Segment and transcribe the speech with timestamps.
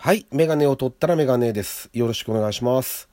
[0.00, 0.26] はい。
[0.30, 1.90] メガネを取ったらメガネです。
[1.92, 3.08] よろしくお願いします。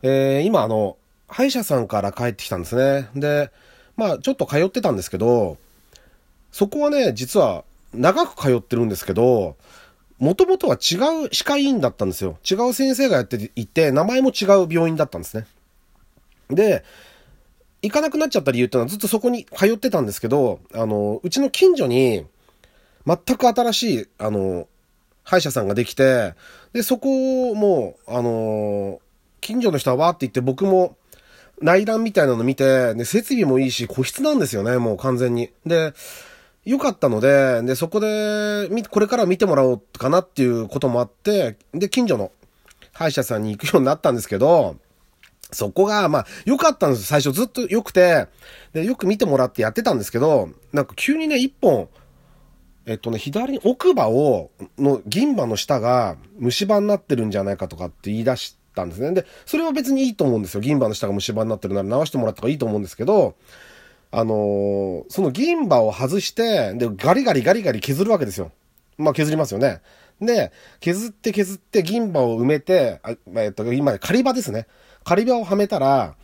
[0.00, 0.96] えー、今あの、
[1.26, 3.08] 歯医者さんから帰ってきたんですね。
[3.16, 3.50] で、
[3.96, 5.58] まあちょっと通ってたんですけど、
[6.52, 9.56] そこはね、実は長く通ってるんですけど、
[10.20, 12.38] もともとは違う歯科医院だったんですよ。
[12.48, 15.48] 違う先生がやっていて、名前も違う病院だったんですね。
[16.48, 16.84] で、
[17.82, 22.24] 行かなくなっちゃった理由っていうのはずっとそこに通ってたんですけど、あの、うちの近所に、
[23.04, 24.68] 全く新しい、あの、
[25.26, 26.34] 歯医者さんができて、
[26.72, 29.00] で、そこをもう、あの、
[29.40, 30.96] 近所の人はわーって言って僕も
[31.60, 35.50] 内覧みたいなの見て、で、設備もいいし、個室なんですよね、もう完全に。
[35.66, 35.94] で、
[36.64, 42.30] 良かったので、で、そこで、み、これから見てもらおうかなっていうこともあって、で、近所の
[42.92, 44.76] 歯医者さんに行くようになったんですけど、
[45.50, 48.28] そこが、まあ、良かったんです最初ずっと良くて、
[48.72, 51.88] で、よく見てもらってやってたんですけど、なんか急にね、一本、
[52.86, 59.12] えっとね、左奥歯を、の銀歯の下が虫歯になってるんじゃないかとかって言い出したんですね。
[59.12, 60.60] で、それは別にいいと思うんですよ。
[60.60, 63.34] 銀歯の下が虫歯になってるなら直してもらった方がいいと思うんですけど、
[64.12, 68.52] あのーその銀歯を外して、で、ガリガリガリガリ削るわけですよ。
[68.98, 69.80] まあ削りますよね。
[70.20, 74.68] で、削って削って銀歯を埋めて、あえっと、今、仮歯ですね。
[75.04, 76.14] 仮歯をはめたら、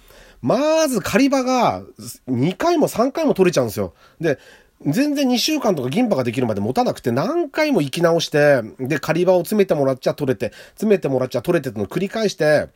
[0.41, 1.83] まず仮歯が
[2.29, 3.95] 2回も3回も取れちゃうんですよ。
[4.21, 4.39] で、
[4.87, 12.69] 全然2週間とか銀歯ができるまで持たなくて何回も生き直して、で、仮歯を詰めてもらっちゃ取れて、詰めてもらっちゃ取れてってのを繰り返して、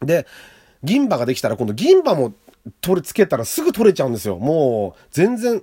[0.00, 0.26] で、
[0.82, 2.32] 銀歯ができたら今度銀歯も
[2.80, 4.38] 取れ、つけたらすぐ取れちゃうんですよ。
[4.38, 5.62] もう、全然、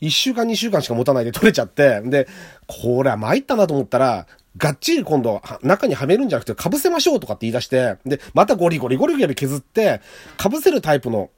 [0.00, 2.26] 1週間2週間しか持たないで取れちゃって、で、
[2.66, 10.00] これは参ったなと思ったら、がっちり今度中にはめるんじゃなくて被せましょうとかって言い出して、で、またゴリゴリゴリゴリ削って、
[10.38, 11.30] 被せるタイプの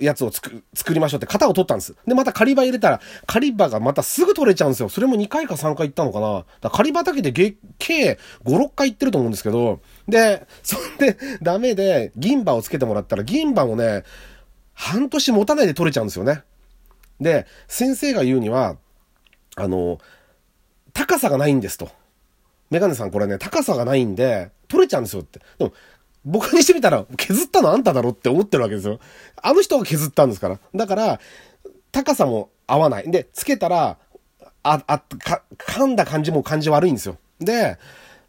[0.00, 0.62] やつを作
[0.94, 1.94] りましょうって型を取ったんです。
[2.06, 4.88] で、また仮歯入れたら、仮歯がまたすぐ取れちゃうんですよ。
[4.88, 6.32] それも2回か3回行ったのかな。
[6.32, 14.04] だから仮歯だけで計5、6回行ってると思うんですけど、で、そんで、ダメで、銀歯をつけてもらったら、銀歯もね、
[14.74, 16.42] 半年持たないで取れちゃうんですよね。
[17.20, 18.76] で、先生が言うには、
[19.56, 19.98] あの、
[20.92, 21.90] 高さがないんですと。
[22.70, 25.40] メガネさんこれね、高さがないんで、取れちゃうんですよって。
[25.58, 25.72] でも、
[26.26, 28.98] 僕にしてみたら、削ったのあんただろって思ってるわけですよ。
[29.40, 30.58] あの人が削ったんですから。
[30.74, 31.20] だから、
[31.92, 33.10] 高さも合わない。
[33.10, 33.96] で、つけたら、
[34.64, 37.16] あ、あ、か、噛んだ感じも感じ悪いんですよ。
[37.38, 37.78] で、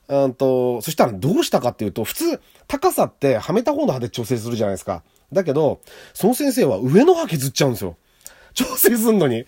[0.08, 5.02] うんと、そしたらどうしたかっていうと、普通、高さってはめた方の歯で調整するじゃないですか。
[5.34, 5.82] だけど、
[6.14, 7.98] その先生は上の歯削っちゃうんですよ。
[8.54, 9.46] 調整すんのに。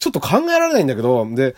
[0.00, 1.54] ちょっと考えられないんだけど、で、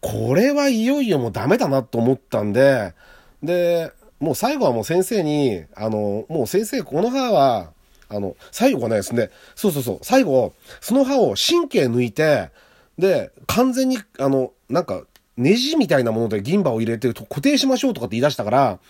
[0.00, 2.94] これはいよいよもうダメだなと思ったんで、
[3.42, 7.72] で、もう最後はもう先生に、あの、もう先生、この歯は、
[8.08, 12.50] あの、最後がね、ですね、そうそうそう、最後、その歯を神経抜いて、
[12.98, 15.02] で、完全に、あの、なんか、
[15.36, 18.80] ネジみたいなもので銀歯を入れて固定しましょうとかって言い出したから、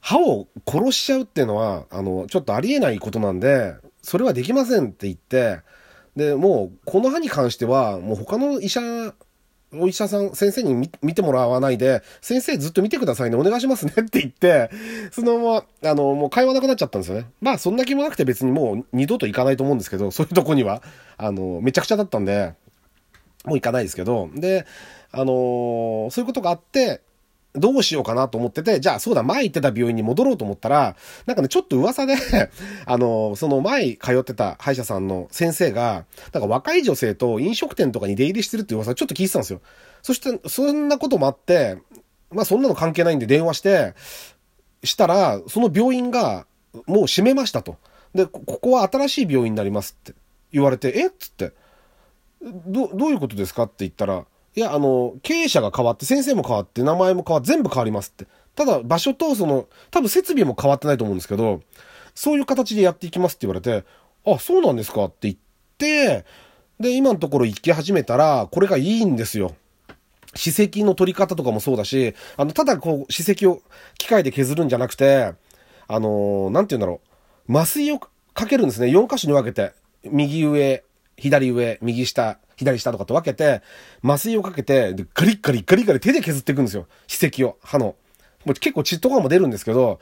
[0.00, 5.60] 歯を殺しちゃうっていうのは、あの、ちょっとありえないことなんで、それはできませんって言って、
[6.16, 8.80] で、もう、この歯に関しては、もう他の医者、
[9.72, 14.70] お医者さん、先生に見見てもらわないで、先生ずっと見てくださいね、お願いしますねって言って、
[15.12, 17.30] そのまま、あの、もう会話なくなっちゃったんですよね。
[17.40, 20.82] まあ、そんな気もなくて別にもう二度と行かないと思うんですけど、そういうとこには、
[21.16, 22.54] あの、めちゃくちゃだったんで、
[23.44, 24.66] もう行かないですけど、で、
[25.12, 27.00] あのーそういうことがあって、
[27.54, 30.96] どうしようかなと思ってて、じゃあそうだ、前行ってた病院に戻ろうと思ったら、
[31.26, 32.14] なんかね、ちょっと噂で、
[32.86, 39.60] あのその前通ってた歯医者さんの先生が、なんか若い女性と飲食店とかに出入りしてるって噂をちょっと聞いてたんですよ。
[40.02, 41.78] そして、そんなこともあって、
[42.30, 43.94] まあそんなの関係ないんで電話して、
[44.84, 46.46] したら、その病院が、
[46.86, 47.76] もう閉めましたと。
[48.14, 50.14] で、こここは新しい病院になりますって
[50.52, 51.52] 言われて、えっつって。
[52.42, 54.24] ど、どういうことですかって言ったら、
[54.56, 58.26] いや、あの、経営者が変わって、先生も変わって、名前も変わって、全部変わりますって。
[58.56, 61.62] ただ、場所と、その、多分設備も変わってないと思うんですけど、
[62.14, 63.84] そういう形でやっていきますって言われて、
[64.26, 65.36] あ、そうなんですかって言っ
[65.78, 66.24] て、
[66.80, 69.54] で、今のところ行き始めたら、これがいいんですよ。
[70.34, 73.62] 歯石の取り方とかもそうだし、あの、ただこう、歯石を
[73.98, 75.32] 機械で削るんじゃなくて、
[75.88, 77.00] あのーなんて言うんだろ
[77.48, 77.52] う。
[77.52, 78.88] 麻酔をかけるんですね。
[78.88, 79.72] 4箇所に分けて。
[80.04, 80.84] 右上、
[81.16, 83.62] 左上、右下、左下とかって分けて、
[84.04, 86.86] 麻酔をかけて、で、ガリッガリガリガリ手で削っていくんですよ。
[87.08, 87.96] 歯石を、歯の。
[88.44, 89.98] もう結構血とかも出るんですけど、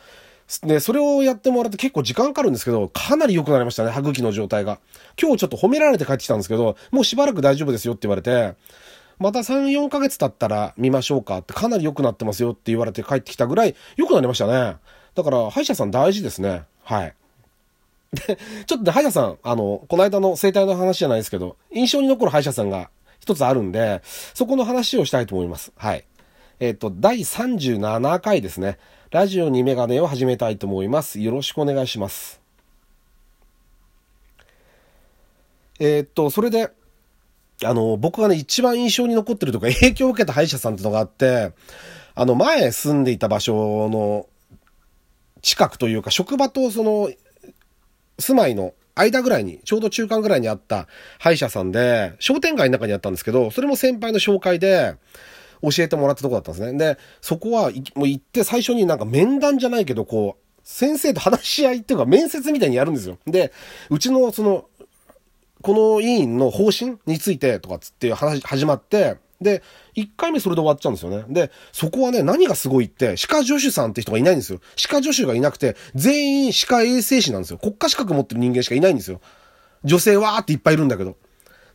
[0.63, 4.81] で、それをやってもらって結構時間かかるんですけど、かなり良くなりましたね、歯茎の状態が。
[5.21, 8.55] 今日ちょっと褒められて帰ってきたんですけど、もうしばらく大丈夫ですよって言われて、
[9.19, 14.77] また3、4ヶ月経ったら見ましょうかってかなり良くなってますよって言われて帰ってきたぐらい良くなりましたね。
[15.15, 16.63] だから歯医者さん大事ですね。
[16.85, 17.15] はい。
[18.13, 22.91] で、 ちょっとね、歯医者さん、あの、この間の生態の話じゃないですけど、印象に残る歯医者さんが
[23.21, 25.73] 一つあるんで、そこの話をしたいと思います。
[25.77, 26.05] はい。
[26.61, 28.79] えっ、と、第37回ですね。
[29.11, 31.21] ラジオにメガネを始めたいと思います。
[31.21, 32.41] よろしくお願いします。
[35.81, 36.71] えっ、と、それで、
[37.65, 41.53] あの、僕がね、一番印象に残ってるとか、 影響を受けた歯医者さんってのがあって、
[42.15, 44.27] あの、前住んでいた場所の
[45.43, 47.11] 近くというか、職場とその、
[48.19, 50.89] 住まいの間ぐらいに、ちょうど中間ぐらいにあった
[51.19, 54.97] 歯医者さんで、商店街の中にあったんですけど、それも先輩の紹介で、
[55.63, 56.79] 教えてもらったとこだったんですね。
[56.79, 63.19] で、そこは、もう行って最初になんか面談じゃないけど、こう、先生と話し合いっていうか面接みたいにやるんですよ。
[63.27, 63.53] で、
[63.91, 64.67] うちのその、
[65.63, 69.63] この委員の方針についてとかつって話、始まって、で、
[69.95, 71.25] 1回目それで終わっちゃうんですよね。
[71.29, 74.61] で、そこはね、何がすごいって、歯科助手さんって人がいないんですよ。
[74.77, 77.59] 歯科助手がいなくて、全員歯科衛生士なんですよ。
[77.59, 79.21] 国家資格持ってる人間しかいないんですよ。
[79.85, 81.17] 女性はーっていっぱいいるんだけど。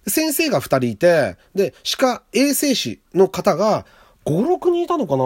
[0.05, 3.85] 先生が2人いて、で、歯科衛生士の方が、
[4.25, 5.23] 5、6人いたのかな？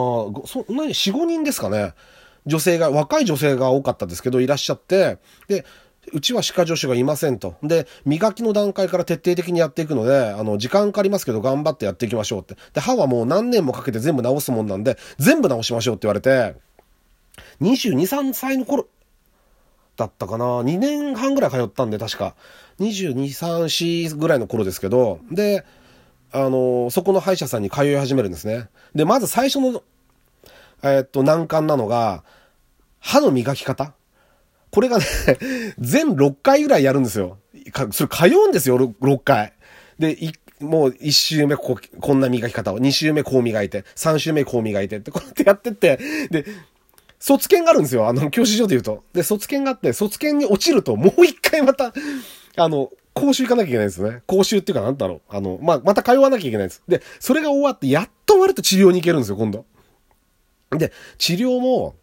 [0.47, 1.93] そ、何、4、5人ですかね。
[2.45, 5.17] 女性が、若い女性が多かったですけど、いらっしゃって、
[5.47, 5.65] で、
[6.13, 7.55] うちは歯科助手がいませんと。
[7.63, 12.55] で、磨きの段階から徹底的にやっていくので、あの、時間かかりますけど頑張ってやっていきましょうって。
[12.73, 16.55] で、歯はもう何年もかけて全部直すもんなんで、全部直しましょうって言われて、
[17.61, 18.87] 22、3歳の頃、
[19.97, 22.35] だったかな ?2 年半ぐらい通ったんで、確か。
[22.79, 25.65] 22、3、4ぐらいの頃ですけど、で、
[26.31, 28.69] あの、そこの歯医者さんに通い始めるんですね。
[28.93, 29.81] で、まず最初の、
[30.83, 32.23] えー、っと、難関なのが、
[32.99, 33.93] 歯の磨き方
[34.71, 35.05] これがね
[35.79, 37.37] 全6回ぐらいやるんですよ。
[37.91, 39.53] それ通うんですよ、6回。
[39.99, 40.17] で、
[40.59, 45.99] もう1周目ここんな磨き方を、2周目こう磨いて、3周目こう磨いてって、こうやってやってって、
[46.31, 46.45] で、
[47.19, 48.07] 卒検があるんですよ。
[48.07, 49.03] あの、教習所で言うと。
[49.13, 51.93] で、卒検があって、卒検に落ちると、もう一回また、
[52.55, 54.21] あの、講習行かなきゃいけないんですね。
[54.27, 55.21] 講習っていうかなんだろう。
[55.29, 56.83] あの、まあ、また通わなきゃいけないんです。
[56.87, 59.65] で、それが終わって、やっと終わると治療に行けるんですよ、今度。
[60.71, 61.95] で、治療も、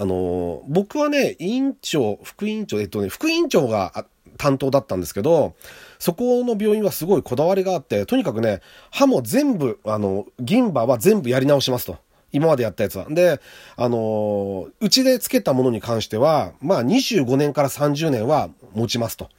[0.00, 4.06] あの、僕はね、委員長、副委員長、えっとね、副委員長が
[4.36, 5.54] 担当だったんですけど、
[5.98, 8.60] そこの病院はすごいこだわりがあって、とにかくね、
[8.90, 11.98] 歯も全部、あの、銀歯は全部やり直しますと。
[12.30, 13.06] 今までやったやつは。
[13.08, 13.40] で、
[13.76, 19.30] あのうちでつけたものに関しては、まあ25年から30年は持ちますと。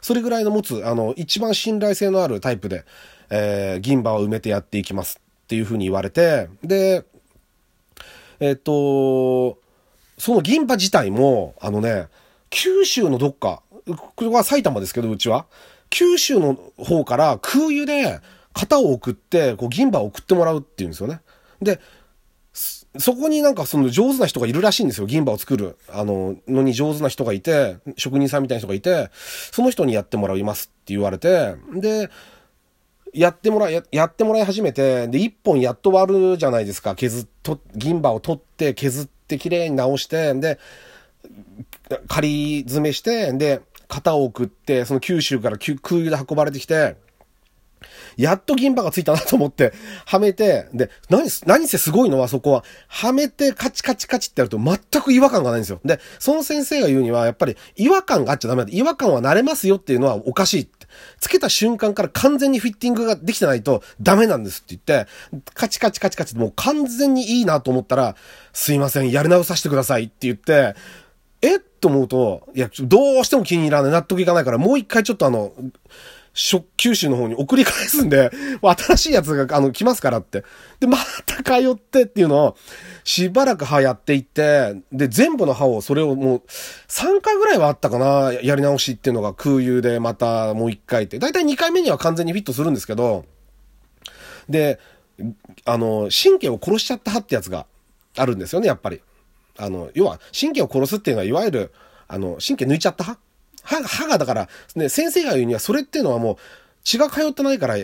[0.00, 2.84] それぐらいの持つ、あの、一番信頼性のあるタイプで、
[3.30, 7.04] えー、銀歯を埋めてやっていきますっていうふうに言われて、で、
[8.40, 9.58] えっ、と、
[10.18, 12.08] その銀歯自体も、あのね、
[12.50, 13.62] 九州のどっか、
[14.16, 15.46] これは埼玉ですけど、うちは。
[15.90, 18.20] 九州の方から空輸で
[18.52, 21.20] 型を送って、こう銀歯を送ってもらうっていうんですよね。
[21.62, 21.80] で、
[22.98, 25.06] そこになんかその上手な人がいるらしいんですよ。
[25.06, 29.10] 銀歯を作る、あの、のに上手な人がいて、職人さんみたいな人がいて、
[29.52, 32.10] その人にやってもらいますって言われて、で、
[33.14, 36.94] やってもらい、やってもらい始めて、で、一本やっと割るじゃないですか。
[36.94, 40.58] 削っと、銀歯を取って削って綺麗に直して、で、
[42.06, 46.96] 仮詰めして、で、型を送って、その九州から空輸で運ばれてきて、
[48.16, 49.72] やっと銀歯がついたなと思って、
[50.04, 55.80] はめて、で、何、何せすごいのはそこは、はめてカチカチカチってやると全く違和感がないんですよ。
[55.84, 58.70] で、その先生が言うには、やっぱり違和感があっちゃダメだ。
[58.72, 60.68] 違和感は慣れますよっていうのはおかしい。
[61.20, 65.10] つけた瞬間から完全にフィッティングができてないとダメなんですって言って、
[65.54, 68.16] カチカチカチカチでもう完全にいいなと思ったら、
[68.52, 70.74] すいません、やり直させてくださいって言って、
[71.42, 75.52] えっと思うと、いや、どうしても気に入らない、納得いかないから、もう一回ちょっとあの、
[76.76, 78.30] 九州の方に送り返すんで、
[78.62, 80.44] 新しいやつが、あの、来ますからって。
[80.80, 82.56] で、また通ってっていうのを、
[83.04, 86.42] しばらく歯やっていって、で、全部の歯を、それをもう、
[86.88, 91.18] 3回ぐらいはあったかな、やり直しっていうのが空輸でまたもう1回って。
[91.18, 93.24] だいたい2回目には完全にフィットするんですけど、
[94.48, 94.78] で、
[95.64, 97.66] あの、神経を殺しちゃった歯ってやつが
[98.16, 99.00] あるんですよね、やっぱり。
[99.56, 101.72] あの、要は、神経を殺すっていうのは、いわゆる、
[102.06, 103.18] あの、神経抜いちゃった歯
[103.68, 106.36] 歯が、歯がだから、ね、先生が言うにはそれっていうのはもう
[106.84, 107.76] 血が通ってないから、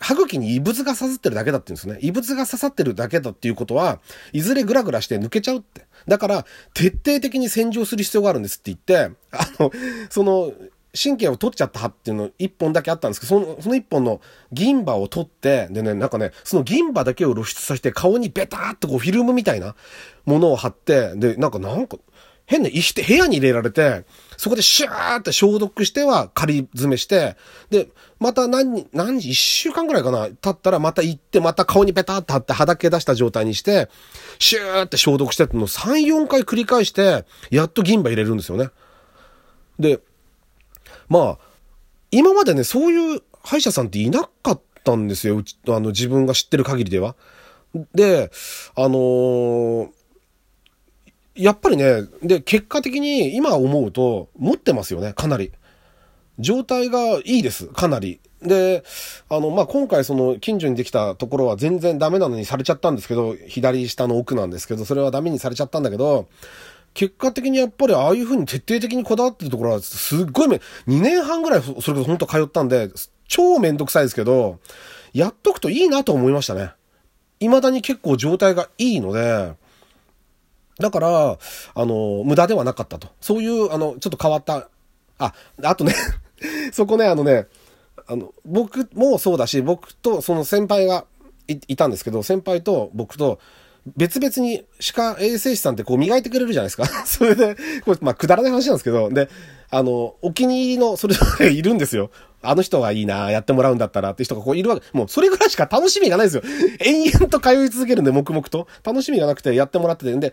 [0.00, 2.06] 歯茎に異物が刺さってるだけだって言うんですね。
[2.06, 4.00] 異物が刺さってるだけだっていうことは、
[4.32, 5.86] いずれグラグラして抜けちゃうって。
[6.06, 9.70] だから、徹底的に洗浄する必要があるんですって言って、あの、
[10.10, 10.52] その、
[11.00, 14.20] 神経を取っちゃった歯っていうの一本だけあったんですけど、その、その一本の
[14.52, 19.74] 銀歯を取って、でね、なんかね、その銀歯だけを露出させて顔にベターっとこうフィルムみたいな
[20.24, 21.98] ものを貼って、で、なんかなんか、
[22.48, 24.06] 変な石って部屋に入れられて、
[24.38, 27.36] そこでシューって消毒しては仮詰めして、
[27.68, 33.90] で、また何、何時、一週間ぐらいかな経ったらまた行って、また顔にペタッと貼ってはだけ出した状態にして、
[34.38, 38.70] シューって消毒してっての3、4回繰り返して、やっと銀歯入れるんですよね。
[39.78, 40.00] で、
[41.10, 41.38] まあ、
[42.10, 45.36] 今までね、そういう歯医者さんっていなかったんですよ。
[45.36, 47.14] うち、あの、自分が知ってる限りでは。
[47.94, 48.30] で、
[48.74, 49.90] あのー、
[51.38, 55.52] やっぱりね、で、結果的に今思うと、持ってますよね、かなり。
[56.38, 58.20] 状態がいいです、かなり。
[58.42, 58.82] で、
[59.28, 66.28] あの、まあ、今回その近所にできたところは全然ダメなのにされちゃったんですけど、左下の奥なんですけど、それはダメにされちゃったんだけど、
[66.94, 72.90] 結果的にやっぱりああいう風に徹底的にこだわってるところはすっごいめ、2年半ぐらいそれこそ本当通ったんで、
[73.28, 74.58] 超めんどくさいですけど、
[75.12, 76.72] やっとくといいなと思いましたね。
[77.40, 79.52] 未だに結構状態がいいので、
[80.78, 81.38] だから、
[81.74, 83.08] あの、無駄ではなかったと。
[83.20, 84.68] そういう、あの、ちょっと変わった、
[85.18, 85.94] あ、あとね
[86.72, 87.46] そこね、あのね、
[88.06, 91.04] あの、僕もそうだし、僕とその先輩が
[91.46, 93.38] いたんですけど、先輩と僕と、
[93.96, 96.84] 別々に歯科衛生士さんってこう磨いてくれるじゃないですか。
[97.06, 99.28] それで、これ、まあ、くだらない話なんですけど、で、
[99.70, 102.10] あの、お気に入りの、それぞれ いるんですよ。
[102.40, 104.86] あの人がいいな、やってもらうんだったらって人がこういるわけ。
[104.92, 106.42] もうそれぐらいしか楽しみがないですよ。
[106.80, 108.68] 延々と通い続けるんで、黙々と。
[108.84, 110.14] 楽しみがなくてやってもらってて。
[110.14, 110.32] んで、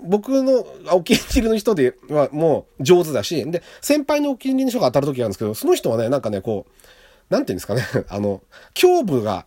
[0.00, 8.42] 僕のお気に入りの人ではもう上手だし、で、先輩のお気に入りの人が当たる時があるんですけど、その人はね、なんかね、こう、なんていうんですかね、 あの、
[8.80, 9.46] 胸部が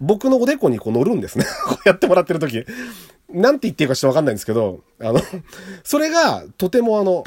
[0.00, 1.44] 僕のおでこにこう乗るんですね。
[1.66, 2.64] こうやってもらってる時。
[3.28, 5.20] なんて言っていいかちょっとわかんないんですけど、あの、
[5.84, 7.24] それがとてもあの、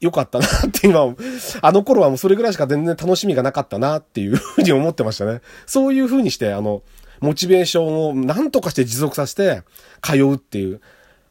[0.00, 1.14] 良かったなって今、
[1.60, 5.42] あの頃はもうそれぐらいしか全然楽しみがなかったなっていうふうに思ってましたね。
[5.66, 6.82] そういうふうにして、あの、
[7.20, 9.62] モチベーションを何とかして持続させて
[10.00, 10.80] 通うっていう、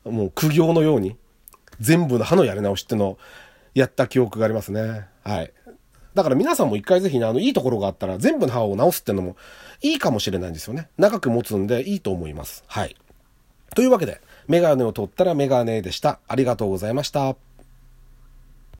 [0.06, 1.16] もう苦行のように
[1.80, 3.18] 全部の歯のやり直しっていうのを
[3.74, 5.08] やった記憶がありますね。
[5.24, 5.54] はい。
[6.14, 9.38] だから皆さんも一回ぜひね、あの、いいところがあったら全部の歯を直すっていうのも
[9.82, 10.90] いいかもしれないんですよね。
[10.98, 12.64] 長く持つんでいいと思います。
[12.68, 12.96] はい。
[13.76, 16.20] というわけで、メガネを取ったらメガネでした。
[16.28, 17.36] ありがとうございました。